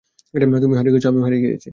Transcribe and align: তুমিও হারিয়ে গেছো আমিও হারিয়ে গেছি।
তুমিও 0.33 0.77
হারিয়ে 0.79 0.93
গেছো 0.95 1.07
আমিও 1.11 1.23
হারিয়ে 1.25 1.43
গেছি। 1.45 1.69